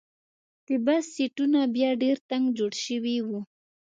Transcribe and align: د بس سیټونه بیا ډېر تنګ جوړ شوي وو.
د 0.65 0.67
بس 0.85 1.03
سیټونه 1.15 1.59
بیا 1.75 1.89
ډېر 2.03 2.17
تنګ 2.29 2.45
جوړ 2.57 2.71
شوي 2.85 3.17
وو. 3.27 3.39